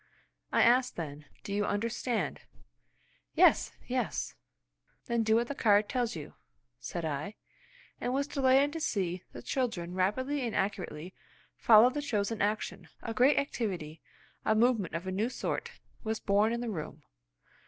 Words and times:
I 0.51 0.63
asked 0.63 0.95
then, 0.95 1.25
"Do 1.43 1.53
you 1.53 1.63
understand?" 1.63 2.41
"Yes! 3.35 3.71
Yes!" 3.85 4.33
"Then 5.05 5.21
do 5.21 5.35
what 5.35 5.47
the 5.47 5.53
card 5.53 5.87
tells 5.87 6.15
you," 6.15 6.33
said 6.79 7.05
I, 7.05 7.35
and 7.99 8.11
was 8.11 8.25
delighted 8.25 8.73
to 8.73 8.79
see 8.79 9.21
the 9.31 9.43
children 9.43 9.93
rapidly 9.93 10.41
and 10.41 10.55
accurately 10.55 11.13
follow 11.55 11.91
the 11.91 12.01
chosen 12.01 12.41
action. 12.41 12.87
A 13.03 13.13
great 13.13 13.37
activity, 13.37 14.01
a 14.43 14.55
movement 14.55 14.95
of 14.95 15.05
a 15.05 15.11
new 15.11 15.29
sort, 15.29 15.69
was 16.03 16.19
born 16.19 16.51
in 16.51 16.61
the 16.61 16.71
room. 16.71 17.03